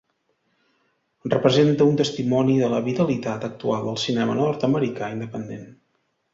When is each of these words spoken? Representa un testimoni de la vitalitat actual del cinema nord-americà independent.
Representa 1.33 1.87
un 1.91 1.99
testimoni 1.99 2.57
de 2.63 2.71
la 2.73 2.81
vitalitat 2.89 3.47
actual 3.51 3.87
del 3.91 4.03
cinema 4.07 4.41
nord-americà 4.43 5.15
independent. 5.21 5.73